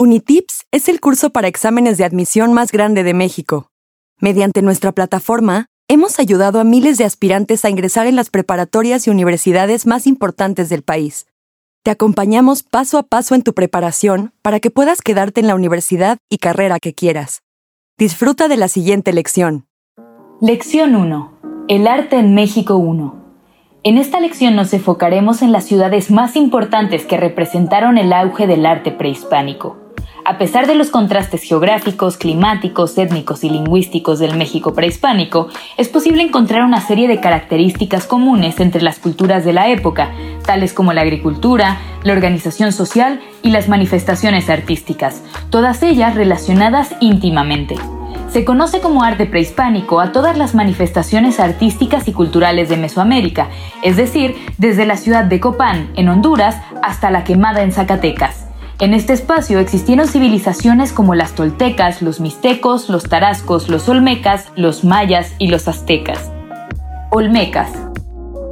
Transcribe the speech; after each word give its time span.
Unitips 0.00 0.66
es 0.72 0.88
el 0.88 1.00
curso 1.00 1.30
para 1.30 1.46
exámenes 1.46 1.98
de 1.98 2.04
admisión 2.04 2.52
más 2.52 2.72
grande 2.72 3.04
de 3.04 3.14
México. 3.14 3.70
Mediante 4.20 4.60
nuestra 4.60 4.90
plataforma, 4.90 5.66
hemos 5.86 6.18
ayudado 6.18 6.58
a 6.58 6.64
miles 6.64 6.98
de 6.98 7.04
aspirantes 7.04 7.64
a 7.64 7.70
ingresar 7.70 8.08
en 8.08 8.16
las 8.16 8.28
preparatorias 8.28 9.06
y 9.06 9.10
universidades 9.10 9.86
más 9.86 10.08
importantes 10.08 10.68
del 10.68 10.82
país. 10.82 11.26
Te 11.84 11.92
acompañamos 11.92 12.64
paso 12.64 12.98
a 12.98 13.04
paso 13.04 13.36
en 13.36 13.42
tu 13.42 13.54
preparación 13.54 14.32
para 14.42 14.58
que 14.58 14.70
puedas 14.70 15.00
quedarte 15.00 15.40
en 15.40 15.46
la 15.46 15.54
universidad 15.54 16.18
y 16.28 16.38
carrera 16.38 16.80
que 16.80 16.92
quieras. 16.92 17.42
Disfruta 17.96 18.48
de 18.48 18.56
la 18.56 18.66
siguiente 18.66 19.12
lección. 19.12 19.68
Lección 20.40 20.96
1. 20.96 21.66
El 21.68 21.86
arte 21.86 22.16
en 22.16 22.34
México 22.34 22.74
1. 22.78 23.22
En 23.84 23.98
esta 23.98 24.18
lección 24.18 24.56
nos 24.56 24.74
enfocaremos 24.74 25.40
en 25.40 25.52
las 25.52 25.66
ciudades 25.66 26.10
más 26.10 26.34
importantes 26.34 27.06
que 27.06 27.16
representaron 27.16 27.96
el 27.96 28.12
auge 28.12 28.48
del 28.48 28.66
arte 28.66 28.90
prehispánico. 28.90 29.83
A 30.26 30.38
pesar 30.38 30.66
de 30.66 30.74
los 30.74 30.88
contrastes 30.88 31.42
geográficos, 31.42 32.16
climáticos, 32.16 32.96
étnicos 32.96 33.44
y 33.44 33.50
lingüísticos 33.50 34.18
del 34.18 34.38
México 34.38 34.72
prehispánico, 34.72 35.48
es 35.76 35.88
posible 35.88 36.22
encontrar 36.22 36.64
una 36.64 36.80
serie 36.80 37.08
de 37.08 37.20
características 37.20 38.06
comunes 38.06 38.58
entre 38.58 38.80
las 38.80 38.98
culturas 38.98 39.44
de 39.44 39.52
la 39.52 39.68
época, 39.68 40.12
tales 40.46 40.72
como 40.72 40.94
la 40.94 41.02
agricultura, 41.02 41.78
la 42.04 42.14
organización 42.14 42.72
social 42.72 43.20
y 43.42 43.50
las 43.50 43.68
manifestaciones 43.68 44.48
artísticas, 44.48 45.22
todas 45.50 45.82
ellas 45.82 46.14
relacionadas 46.14 46.94
íntimamente. 47.00 47.76
Se 48.30 48.46
conoce 48.46 48.80
como 48.80 49.04
arte 49.04 49.26
prehispánico 49.26 50.00
a 50.00 50.10
todas 50.10 50.38
las 50.38 50.54
manifestaciones 50.54 51.38
artísticas 51.38 52.08
y 52.08 52.12
culturales 52.12 52.70
de 52.70 52.78
Mesoamérica, 52.78 53.48
es 53.82 53.98
decir, 53.98 54.34
desde 54.56 54.86
la 54.86 54.96
ciudad 54.96 55.24
de 55.24 55.38
Copán, 55.38 55.90
en 55.96 56.08
Honduras, 56.08 56.56
hasta 56.82 57.10
la 57.10 57.24
quemada 57.24 57.62
en 57.62 57.72
Zacatecas. 57.72 58.43
En 58.84 58.92
este 58.92 59.14
espacio 59.14 59.60
existieron 59.60 60.06
civilizaciones 60.08 60.92
como 60.92 61.14
las 61.14 61.32
toltecas, 61.32 62.02
los 62.02 62.20
mixtecos, 62.20 62.90
los 62.90 63.04
tarascos, 63.04 63.70
los 63.70 63.88
olmecas, 63.88 64.48
los 64.56 64.84
mayas 64.84 65.32
y 65.38 65.48
los 65.48 65.68
aztecas. 65.68 66.30
Olmecas. 67.10 67.70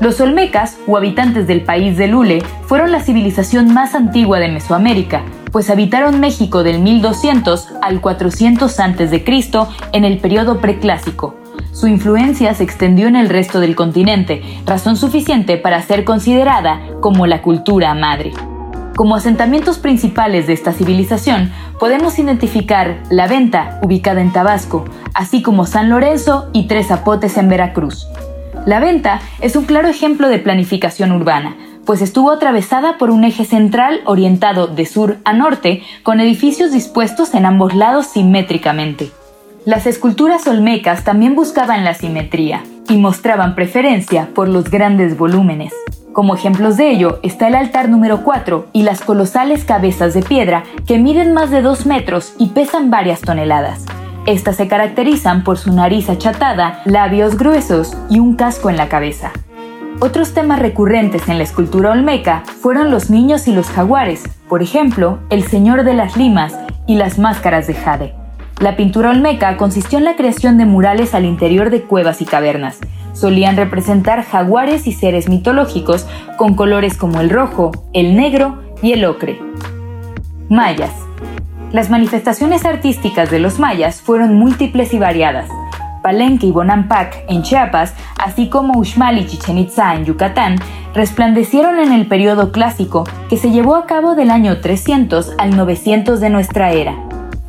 Los 0.00 0.22
olmecas, 0.22 0.78
o 0.86 0.96
habitantes 0.96 1.46
del 1.46 1.60
país 1.60 1.98
de 1.98 2.06
Lule, 2.08 2.42
fueron 2.66 2.90
la 2.90 3.00
civilización 3.00 3.74
más 3.74 3.94
antigua 3.94 4.38
de 4.38 4.48
Mesoamérica, 4.48 5.26
pues 5.52 5.68
habitaron 5.68 6.20
México 6.20 6.62
del 6.62 6.78
1200 6.78 7.68
al 7.82 8.00
400 8.00 8.80
a.C. 8.80 9.24
en 9.92 10.04
el 10.06 10.16
periodo 10.20 10.58
preclásico. 10.58 11.36
Su 11.72 11.86
influencia 11.86 12.54
se 12.54 12.64
extendió 12.64 13.08
en 13.08 13.16
el 13.16 13.28
resto 13.28 13.60
del 13.60 13.76
continente, 13.76 14.42
razón 14.64 14.96
suficiente 14.96 15.58
para 15.58 15.82
ser 15.82 16.04
considerada 16.04 16.80
como 17.02 17.26
la 17.26 17.42
cultura 17.42 17.92
madre. 17.92 18.32
Como 18.96 19.16
asentamientos 19.16 19.78
principales 19.78 20.46
de 20.46 20.52
esta 20.52 20.72
civilización, 20.72 21.50
podemos 21.80 22.16
identificar 22.20 23.02
La 23.10 23.26
Venta, 23.26 23.80
ubicada 23.82 24.20
en 24.20 24.32
Tabasco, 24.32 24.84
así 25.14 25.42
como 25.42 25.66
San 25.66 25.90
Lorenzo 25.90 26.48
y 26.52 26.68
Tres 26.68 26.88
Zapotes 26.88 27.36
en 27.36 27.48
Veracruz. 27.48 28.06
La 28.66 28.78
Venta 28.78 29.20
es 29.40 29.56
un 29.56 29.64
claro 29.64 29.88
ejemplo 29.88 30.28
de 30.28 30.38
planificación 30.38 31.10
urbana, 31.10 31.56
pues 31.84 32.02
estuvo 32.02 32.30
atravesada 32.30 32.96
por 32.96 33.10
un 33.10 33.24
eje 33.24 33.44
central 33.44 34.00
orientado 34.06 34.68
de 34.68 34.86
sur 34.86 35.18
a 35.24 35.32
norte, 35.32 35.82
con 36.04 36.20
edificios 36.20 36.70
dispuestos 36.70 37.34
en 37.34 37.46
ambos 37.46 37.74
lados 37.74 38.06
simétricamente. 38.06 39.10
Las 39.64 39.86
esculturas 39.86 40.46
olmecas 40.46 41.02
también 41.02 41.34
buscaban 41.34 41.84
la 41.84 41.94
simetría 41.94 42.62
y 42.88 42.96
mostraban 42.96 43.56
preferencia 43.56 44.28
por 44.34 44.48
los 44.48 44.70
grandes 44.70 45.18
volúmenes. 45.18 45.72
Como 46.14 46.36
ejemplos 46.36 46.76
de 46.76 46.92
ello 46.92 47.18
está 47.24 47.48
el 47.48 47.56
altar 47.56 47.88
número 47.88 48.22
4 48.22 48.68
y 48.72 48.84
las 48.84 49.00
colosales 49.00 49.64
cabezas 49.64 50.14
de 50.14 50.22
piedra 50.22 50.62
que 50.86 50.96
miden 50.96 51.34
más 51.34 51.50
de 51.50 51.60
2 51.60 51.86
metros 51.86 52.34
y 52.38 52.50
pesan 52.50 52.88
varias 52.88 53.20
toneladas. 53.20 53.84
Estas 54.24 54.54
se 54.54 54.68
caracterizan 54.68 55.42
por 55.42 55.58
su 55.58 55.72
nariz 55.72 56.08
achatada, 56.08 56.82
labios 56.84 57.36
gruesos 57.36 57.96
y 58.08 58.20
un 58.20 58.36
casco 58.36 58.70
en 58.70 58.76
la 58.76 58.88
cabeza. 58.88 59.32
Otros 59.98 60.34
temas 60.34 60.60
recurrentes 60.60 61.28
en 61.28 61.38
la 61.38 61.42
escultura 61.42 61.90
olmeca 61.90 62.44
fueron 62.60 62.92
los 62.92 63.10
niños 63.10 63.48
y 63.48 63.52
los 63.52 63.66
jaguares, 63.66 64.22
por 64.48 64.62
ejemplo, 64.62 65.18
el 65.30 65.42
Señor 65.42 65.82
de 65.82 65.94
las 65.94 66.16
Limas 66.16 66.54
y 66.86 66.94
las 66.94 67.18
máscaras 67.18 67.66
de 67.66 67.74
jade. 67.74 68.14
La 68.60 68.76
pintura 68.76 69.10
olmeca 69.10 69.56
consistió 69.56 69.98
en 69.98 70.04
la 70.04 70.14
creación 70.14 70.58
de 70.58 70.64
murales 70.64 71.12
al 71.12 71.24
interior 71.24 71.70
de 71.70 71.82
cuevas 71.82 72.22
y 72.22 72.24
cavernas, 72.24 72.78
solían 73.14 73.56
representar 73.56 74.22
jaguares 74.24 74.86
y 74.86 74.92
seres 74.92 75.28
mitológicos 75.28 76.06
con 76.36 76.54
colores 76.54 76.98
como 76.98 77.20
el 77.22 77.30
rojo, 77.30 77.72
el 77.94 78.14
negro 78.14 78.58
y 78.82 78.92
el 78.92 79.06
ocre. 79.06 79.40
Mayas. 80.50 80.92
Las 81.72 81.88
manifestaciones 81.88 82.66
artísticas 82.66 83.30
de 83.30 83.38
los 83.38 83.58
mayas 83.58 84.02
fueron 84.02 84.34
múltiples 84.34 84.92
y 84.92 84.98
variadas. 84.98 85.48
Palenque 86.02 86.46
y 86.46 86.52
Bonampak 86.52 87.24
en 87.28 87.42
Chiapas, 87.42 87.94
así 88.22 88.50
como 88.50 88.78
Uxmal 88.78 89.18
y 89.18 89.26
Chichen 89.26 89.56
Itza 89.56 89.94
en 89.94 90.04
Yucatán, 90.04 90.56
resplandecieron 90.94 91.78
en 91.78 91.92
el 91.92 92.06
periodo 92.06 92.52
clásico 92.52 93.04
que 93.30 93.38
se 93.38 93.50
llevó 93.50 93.74
a 93.74 93.86
cabo 93.86 94.14
del 94.14 94.30
año 94.30 94.60
300 94.60 95.32
al 95.38 95.56
900 95.56 96.20
de 96.20 96.30
nuestra 96.30 96.72
era. 96.72 96.94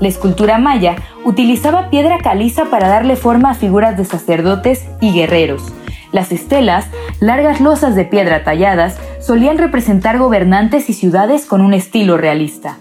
La 0.00 0.08
escultura 0.08 0.58
maya 0.58 0.96
utilizaba 1.24 1.90
piedra 1.90 2.18
caliza 2.18 2.66
para 2.66 2.88
darle 2.88 3.16
forma 3.16 3.50
a 3.50 3.54
figuras 3.54 3.96
de 3.96 4.04
sacerdotes 4.04 4.86
y 5.00 5.12
guerreros. 5.12 5.72
Las 6.12 6.32
estelas, 6.32 6.86
largas 7.20 7.60
losas 7.60 7.94
de 7.94 8.04
piedra 8.04 8.44
talladas, 8.44 8.98
solían 9.20 9.58
representar 9.58 10.18
gobernantes 10.18 10.88
y 10.88 10.92
ciudades 10.92 11.46
con 11.46 11.60
un 11.60 11.74
estilo 11.74 12.16
realista. 12.16 12.78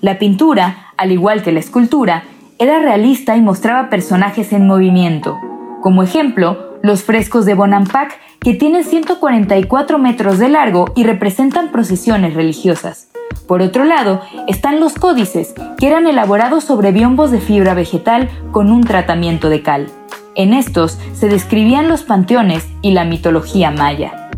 La 0.00 0.18
pintura, 0.18 0.92
al 0.96 1.10
igual 1.10 1.42
que 1.42 1.52
la 1.52 1.60
escultura, 1.60 2.24
era 2.58 2.80
realista 2.80 3.36
y 3.36 3.40
mostraba 3.40 3.88
personajes 3.88 4.52
en 4.52 4.66
movimiento. 4.66 5.38
Como 5.80 6.02
ejemplo, 6.02 6.76
los 6.82 7.02
frescos 7.02 7.46
de 7.46 7.54
Bonampak, 7.54 8.18
que 8.40 8.54
tienen 8.54 8.84
144 8.84 9.98
metros 9.98 10.38
de 10.38 10.48
largo 10.48 10.86
y 10.94 11.04
representan 11.04 11.72
procesiones 11.72 12.34
religiosas. 12.34 13.07
Por 13.46 13.62
otro 13.62 13.84
lado, 13.84 14.20
están 14.46 14.78
los 14.78 14.94
códices, 14.94 15.54
que 15.78 15.86
eran 15.86 16.06
elaborados 16.06 16.64
sobre 16.64 16.92
biombos 16.92 17.30
de 17.30 17.40
fibra 17.40 17.74
vegetal 17.74 18.28
con 18.52 18.70
un 18.70 18.82
tratamiento 18.82 19.48
de 19.48 19.62
cal. 19.62 19.86
En 20.34 20.54
estos 20.54 20.98
se 21.14 21.28
describían 21.28 21.88
los 21.88 22.02
panteones 22.02 22.66
y 22.82 22.92
la 22.92 23.04
mitología 23.04 23.70
maya. 23.70 24.30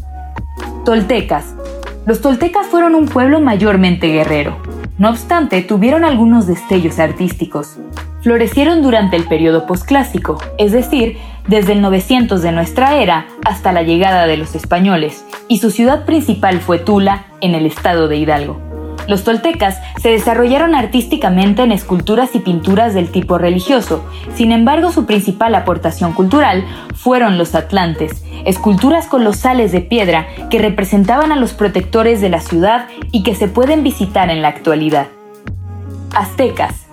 Toltecas. 0.84 1.54
Los 2.06 2.20
toltecas 2.20 2.66
fueron 2.66 2.94
un 2.94 3.06
pueblo 3.06 3.40
mayormente 3.40 4.08
guerrero. 4.08 4.56
No 4.96 5.10
obstante, 5.10 5.62
tuvieron 5.62 6.04
algunos 6.04 6.46
destellos 6.46 6.98
artísticos. 6.98 7.78
Florecieron 8.22 8.82
durante 8.82 9.16
el 9.16 9.24
periodo 9.24 9.66
posclásico, 9.66 10.38
es 10.58 10.72
decir, 10.72 11.16
desde 11.48 11.72
el 11.72 11.80
900 11.80 12.42
de 12.42 12.52
nuestra 12.52 12.96
era 12.96 13.26
hasta 13.44 13.72
la 13.72 13.82
llegada 13.82 14.26
de 14.26 14.36
los 14.36 14.54
españoles, 14.54 15.24
y 15.48 15.58
su 15.58 15.70
ciudad 15.70 16.04
principal 16.04 16.60
fue 16.60 16.78
Tula, 16.78 17.26
en 17.40 17.54
el 17.54 17.66
estado 17.66 18.08
de 18.08 18.16
Hidalgo. 18.16 18.69
Los 19.06 19.24
toltecas 19.24 19.80
se 20.00 20.10
desarrollaron 20.10 20.74
artísticamente 20.74 21.62
en 21.62 21.72
esculturas 21.72 22.34
y 22.34 22.40
pinturas 22.40 22.94
del 22.94 23.10
tipo 23.10 23.38
religioso, 23.38 24.04
sin 24.34 24.52
embargo 24.52 24.92
su 24.92 25.06
principal 25.06 25.54
aportación 25.54 26.12
cultural 26.12 26.64
fueron 26.94 27.38
los 27.38 27.54
atlantes, 27.54 28.24
esculturas 28.44 29.06
colosales 29.06 29.72
de 29.72 29.80
piedra 29.80 30.26
que 30.50 30.58
representaban 30.58 31.32
a 31.32 31.36
los 31.36 31.52
protectores 31.52 32.20
de 32.20 32.28
la 32.28 32.40
ciudad 32.40 32.86
y 33.10 33.22
que 33.22 33.34
se 33.34 33.48
pueden 33.48 33.82
visitar 33.82 34.30
en 34.30 34.42
la 34.42 34.48
actualidad. 34.48 35.08
Aztecas. 36.14 36.86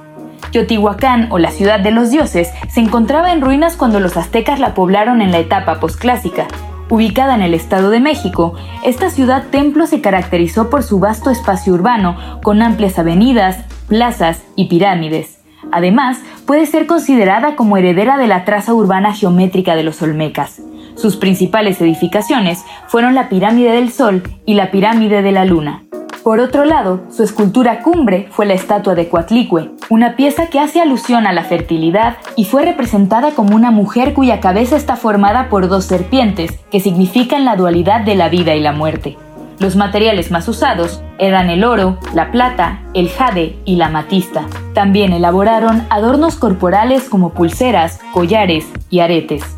Teotihuacán 0.51 1.27
o 1.31 1.39
la 1.39 1.51
ciudad 1.51 1.79
de 1.79 1.91
los 1.91 2.09
dioses 2.09 2.51
se 2.69 2.79
encontraba 2.79 3.33
en 3.33 3.41
ruinas 3.41 3.75
cuando 3.75 3.99
los 3.99 4.15
aztecas 4.15 4.59
la 4.59 4.73
poblaron 4.73 5.21
en 5.21 5.31
la 5.31 5.39
etapa 5.39 5.79
posclásica, 5.79 6.47
Ubicada 6.89 7.35
en 7.35 7.41
el 7.41 7.53
Estado 7.53 7.89
de 7.89 7.99
México, 7.99 8.53
esta 8.83 9.09
ciudad 9.09 9.47
templo 9.51 9.87
se 9.87 9.99
caracterizó 9.99 10.69
por 10.69 10.83
su 10.83 10.99
vasto 10.99 11.29
espacio 11.29 11.73
urbano, 11.73 12.15
con 12.41 12.61
amplias 12.61 12.97
avenidas, 12.97 13.57
plazas 13.89 14.43
y 14.55 14.69
pirámides. 14.69 15.41
Además, 15.71 16.19
puede 16.45 16.65
ser 16.65 16.87
considerada 16.87 17.57
como 17.57 17.75
heredera 17.75 18.17
de 18.17 18.27
la 18.27 18.45
traza 18.45 18.73
urbana 18.73 19.13
geométrica 19.13 19.75
de 19.75 19.83
los 19.83 20.01
Olmecas. 20.01 20.61
Sus 20.95 21.17
principales 21.17 21.81
edificaciones 21.81 22.63
fueron 22.87 23.15
la 23.15 23.27
Pirámide 23.27 23.71
del 23.71 23.91
Sol 23.91 24.23
y 24.45 24.53
la 24.53 24.71
Pirámide 24.71 25.21
de 25.21 25.31
la 25.33 25.43
Luna. 25.43 25.83
Por 26.27 26.41
otro 26.41 26.65
lado, 26.65 27.03
su 27.09 27.23
escultura 27.23 27.81
cumbre 27.83 28.27
fue 28.31 28.45
la 28.45 28.53
estatua 28.53 28.95
de 28.95 29.07
Coatlicue, 29.07 29.71
una 29.89 30.17
pieza 30.17 30.47
que 30.47 30.59
hace 30.59 30.81
alusión 30.81 31.25
a 31.25 31.31
la 31.31 31.45
fertilidad 31.45 32.17
y 32.35 32.43
fue 32.43 32.65
representada 32.65 33.31
como 33.31 33.55
una 33.55 33.71
mujer 33.71 34.13
cuya 34.13 34.41
cabeza 34.41 34.75
está 34.75 34.97
formada 34.97 35.47
por 35.47 35.69
dos 35.69 35.85
serpientes, 35.85 36.51
que 36.69 36.81
significan 36.81 37.45
la 37.45 37.55
dualidad 37.55 38.01
de 38.01 38.15
la 38.15 38.27
vida 38.27 38.55
y 38.55 38.59
la 38.59 38.73
muerte. 38.73 39.15
Los 39.59 39.77
materiales 39.77 40.29
más 40.29 40.49
usados 40.49 41.01
eran 41.17 41.49
el 41.49 41.63
oro, 41.63 41.97
la 42.13 42.29
plata, 42.29 42.81
el 42.93 43.07
jade 43.07 43.57
y 43.63 43.77
la 43.77 43.87
matista. 43.87 44.47
También 44.73 45.13
elaboraron 45.13 45.87
adornos 45.89 46.35
corporales 46.35 47.07
como 47.07 47.29
pulseras, 47.29 48.01
collares 48.11 48.67
y 48.89 48.99
aretes. 48.99 49.56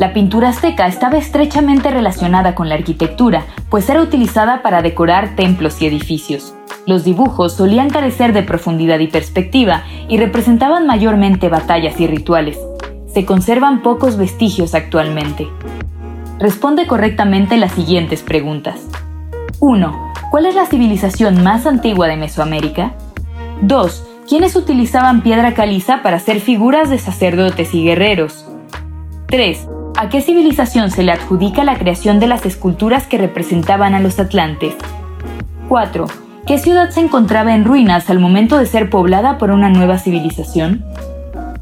La 0.00 0.14
pintura 0.14 0.48
azteca 0.48 0.86
estaba 0.86 1.18
estrechamente 1.18 1.90
relacionada 1.90 2.54
con 2.54 2.70
la 2.70 2.74
arquitectura, 2.74 3.44
pues 3.68 3.86
era 3.90 4.00
utilizada 4.00 4.62
para 4.62 4.80
decorar 4.80 5.36
templos 5.36 5.82
y 5.82 5.86
edificios. 5.86 6.54
Los 6.86 7.04
dibujos 7.04 7.52
solían 7.52 7.90
carecer 7.90 8.32
de 8.32 8.42
profundidad 8.42 8.98
y 9.00 9.08
perspectiva 9.08 9.82
y 10.08 10.16
representaban 10.16 10.86
mayormente 10.86 11.50
batallas 11.50 12.00
y 12.00 12.06
rituales. 12.06 12.58
Se 13.12 13.26
conservan 13.26 13.82
pocos 13.82 14.16
vestigios 14.16 14.74
actualmente. 14.74 15.48
Responde 16.38 16.86
correctamente 16.86 17.58
las 17.58 17.72
siguientes 17.72 18.22
preguntas. 18.22 18.80
1. 19.58 20.12
¿Cuál 20.30 20.46
es 20.46 20.54
la 20.54 20.64
civilización 20.64 21.44
más 21.44 21.66
antigua 21.66 22.06
de 22.06 22.16
Mesoamérica? 22.16 22.94
2. 23.60 24.06
¿Quiénes 24.26 24.56
utilizaban 24.56 25.20
piedra 25.20 25.52
caliza 25.52 26.00
para 26.02 26.16
hacer 26.16 26.40
figuras 26.40 26.88
de 26.88 26.96
sacerdotes 26.96 27.74
y 27.74 27.84
guerreros? 27.84 28.46
3. 29.26 29.68
¿A 29.96 30.08
qué 30.08 30.20
civilización 30.22 30.90
se 30.90 31.02
le 31.02 31.12
adjudica 31.12 31.64
la 31.64 31.78
creación 31.78 32.20
de 32.20 32.26
las 32.26 32.46
esculturas 32.46 33.06
que 33.06 33.18
representaban 33.18 33.94
a 33.94 34.00
los 34.00 34.18
atlantes? 34.18 34.74
4. 35.68 36.06
¿Qué 36.46 36.58
ciudad 36.58 36.90
se 36.90 37.00
encontraba 37.00 37.54
en 37.54 37.64
ruinas 37.64 38.08
al 38.10 38.18
momento 38.18 38.58
de 38.58 38.66
ser 38.66 38.90
poblada 38.90 39.38
por 39.38 39.50
una 39.50 39.68
nueva 39.68 39.98
civilización? 39.98 40.84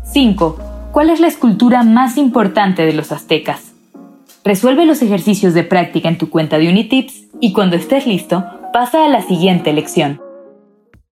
5. 0.05 0.59
¿Cuál 0.93 1.11
es 1.11 1.21
la 1.21 1.27
escultura 1.27 1.83
más 1.83 2.17
importante 2.17 2.87
de 2.87 2.93
los 2.93 3.13
aztecas? 3.13 3.73
Resuelve 4.45 4.87
los 4.87 5.03
ejercicios 5.03 5.53
de 5.53 5.65
práctica 5.65 6.09
en 6.09 6.19
tu 6.19 6.31
cuenta 6.31 6.59
de 6.59 6.69
Unitips 6.69 7.25
y 7.41 7.53
cuando 7.53 7.77
estés 7.77 8.07
listo, 8.07 8.45
pasa 8.73 9.05
a 9.05 9.09
la 9.09 9.23
siguiente 9.23 9.73
lección. 9.73 10.21